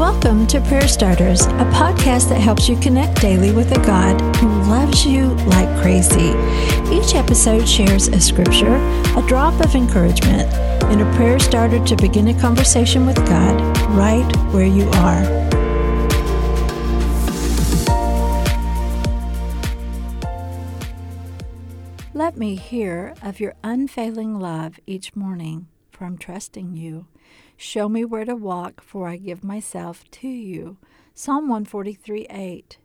[0.00, 4.48] Welcome to Prayer Starters, a podcast that helps you connect daily with a God who
[4.62, 6.30] loves you like crazy.
[6.90, 10.50] Each episode shares a scripture, a drop of encouragement,
[10.84, 13.60] and a prayer starter to begin a conversation with God
[13.90, 14.24] right
[14.54, 15.22] where you are.
[22.14, 25.68] Let me hear of your unfailing love each morning,
[26.00, 27.08] for I'm trusting you.
[27.58, 30.78] Show me where to walk, for I give myself to you.
[31.14, 32.78] Psalm 143 8.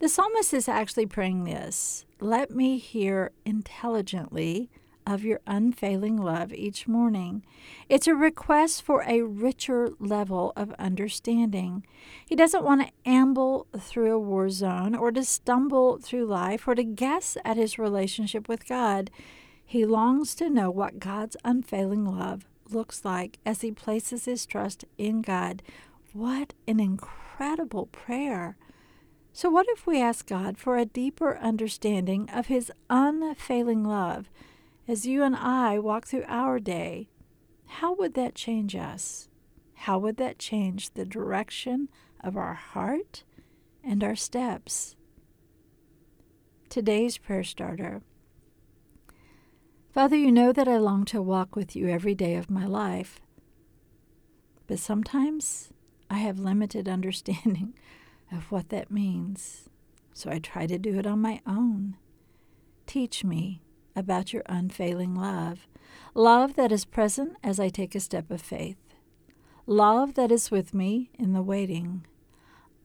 [0.00, 4.70] The psalmist is actually praying this Let me hear intelligently
[5.06, 7.44] of your unfailing love each morning.
[7.88, 11.86] It's a request for a richer level of understanding.
[12.26, 16.74] He doesn't want to amble through a war zone or to stumble through life or
[16.74, 19.12] to guess at his relationship with God.
[19.72, 24.84] He longs to know what God's unfailing love looks like as he places his trust
[24.98, 25.62] in God.
[26.12, 28.58] What an incredible prayer!
[29.32, 34.28] So, what if we ask God for a deeper understanding of his unfailing love
[34.86, 37.08] as you and I walk through our day?
[37.64, 39.30] How would that change us?
[39.72, 41.88] How would that change the direction
[42.20, 43.24] of our heart
[43.82, 44.96] and our steps?
[46.68, 48.02] Today's prayer starter
[49.92, 53.20] Father, you know that I long to walk with you every day of my life.
[54.66, 55.68] But sometimes
[56.08, 57.74] I have limited understanding
[58.32, 59.68] of what that means,
[60.14, 61.98] so I try to do it on my own.
[62.86, 63.60] Teach me
[63.94, 65.68] about your unfailing love,
[66.14, 68.78] love that is present as I take a step of faith,
[69.66, 72.06] love that is with me in the waiting,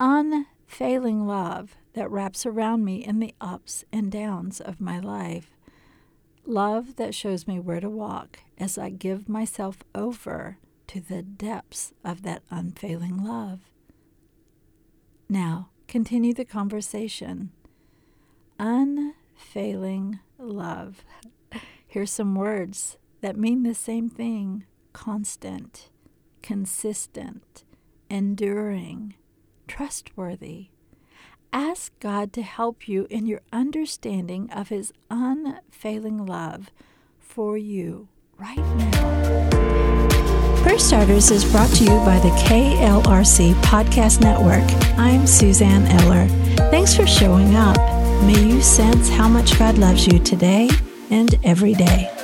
[0.00, 5.52] unfailing love that wraps around me in the ups and downs of my life.
[6.48, 11.92] Love that shows me where to walk as I give myself over to the depths
[12.04, 13.60] of that unfailing love.
[15.28, 17.50] Now, continue the conversation.
[18.60, 21.04] Unfailing love.
[21.86, 25.90] Here's some words that mean the same thing constant,
[26.42, 27.64] consistent,
[28.08, 29.14] enduring,
[29.66, 30.68] trustworthy,
[31.52, 36.70] Ask God to help you in your understanding of His unfailing love
[37.18, 39.46] for you right now.
[40.62, 44.64] Prayer Starters is brought to you by the KLRC Podcast Network.
[44.98, 46.26] I'm Suzanne Eller.
[46.70, 47.76] Thanks for showing up.
[48.24, 50.68] May you sense how much God loves you today
[51.10, 52.15] and every day.